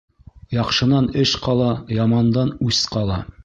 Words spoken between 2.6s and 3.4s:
үс ҡала.